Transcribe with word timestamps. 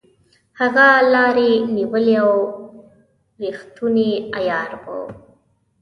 هغه 0.59 0.87
لاري 1.13 1.51
نیولې 1.75 2.15
او 2.25 2.31
ریښتونی 3.41 4.11
عیار 4.37 4.71
وو. 4.83 5.01